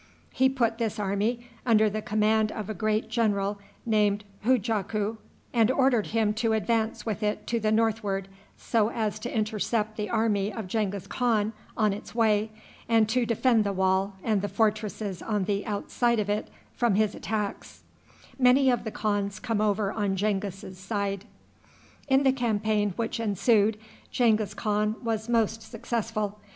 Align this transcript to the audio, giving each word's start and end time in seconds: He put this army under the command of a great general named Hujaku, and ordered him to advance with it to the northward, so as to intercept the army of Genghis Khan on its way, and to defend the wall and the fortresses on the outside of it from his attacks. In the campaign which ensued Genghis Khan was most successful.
He 0.31 0.49
put 0.49 0.79
this 0.79 0.97
army 0.97 1.45
under 1.63 1.87
the 1.87 2.01
command 2.01 2.51
of 2.51 2.71
a 2.71 2.73
great 2.73 3.07
general 3.07 3.59
named 3.85 4.23
Hujaku, 4.43 5.17
and 5.53 5.69
ordered 5.69 6.07
him 6.07 6.33
to 6.41 6.53
advance 6.53 7.05
with 7.05 7.21
it 7.21 7.45
to 7.45 7.59
the 7.59 7.71
northward, 7.71 8.27
so 8.57 8.89
as 8.89 9.19
to 9.19 9.31
intercept 9.37 9.97
the 9.97 10.09
army 10.09 10.51
of 10.51 10.65
Genghis 10.65 11.05
Khan 11.05 11.53
on 11.77 11.93
its 11.93 12.15
way, 12.15 12.49
and 12.89 13.07
to 13.09 13.27
defend 13.27 13.63
the 13.63 13.71
wall 13.73 14.15
and 14.23 14.41
the 14.41 14.49
fortresses 14.49 15.21
on 15.21 15.43
the 15.43 15.63
outside 15.67 16.17
of 16.19 16.31
it 16.31 16.49
from 16.73 16.95
his 16.95 17.13
attacks. 17.13 17.83
In 18.39 18.55
the 18.55 18.89
campaign 22.35 22.89
which 22.95 23.19
ensued 23.19 23.77
Genghis 24.09 24.53
Khan 24.55 24.95
was 25.03 25.29
most 25.29 25.61
successful. 25.61 26.39